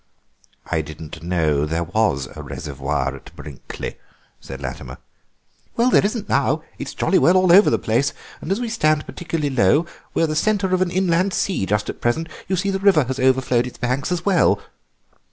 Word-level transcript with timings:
"I 0.71 0.81
didn't 0.81 1.21
know 1.21 1.67
there 1.67 1.83
was 1.83 2.27
a 2.35 2.41
reservoir 2.41 3.15
at 3.15 3.35
Brinkley," 3.35 3.99
said 4.39 4.59
Latimer. 4.59 4.97
"Well, 5.77 5.91
there 5.91 6.03
isn't 6.03 6.27
now, 6.27 6.63
it's 6.79 6.95
jolly 6.95 7.19
well 7.19 7.37
all 7.37 7.51
over 7.53 7.69
the 7.69 7.77
place, 7.77 8.11
and 8.41 8.51
as 8.51 8.59
we 8.59 8.67
stand 8.67 9.05
particularly 9.05 9.51
low 9.51 9.85
we're 10.15 10.25
the 10.25 10.35
centre 10.35 10.73
of 10.73 10.81
an 10.81 10.89
inland 10.89 11.35
sea 11.35 11.67
just 11.67 11.87
at 11.87 12.01
present. 12.01 12.29
You 12.47 12.55
see 12.55 12.71
the 12.71 12.79
river 12.79 13.03
has 13.03 13.19
overflowed 13.19 13.67
its 13.67 13.77
banks 13.77 14.11
as 14.11 14.25
well." 14.25 14.59